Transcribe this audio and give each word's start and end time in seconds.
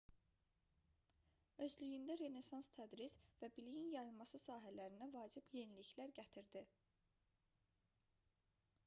özlüyündə 1.65 2.15
renesans 2.21 2.69
tədris 2.79 3.17
və 3.43 3.49
biliyin 3.59 3.91
yayılması 3.95 4.41
sahələrinə 4.45 5.11
vacib 5.17 5.53
yeniliklər 5.59 6.15
gətirdi 6.21 6.65